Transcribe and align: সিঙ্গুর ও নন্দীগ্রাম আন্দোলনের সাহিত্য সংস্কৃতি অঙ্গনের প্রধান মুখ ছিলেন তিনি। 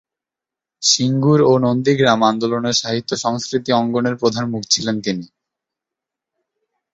সিঙ্গুর 0.81 1.39
ও 1.41 1.53
নন্দীগ্রাম 1.59 2.19
আন্দোলনের 2.23 2.75
সাহিত্য 2.81 3.11
সংস্কৃতি 3.17 3.69
অঙ্গনের 3.71 4.15
প্রধান 4.15 4.45
মুখ 4.49 4.63
ছিলেন 4.69 4.95
তিনি। 5.01 5.25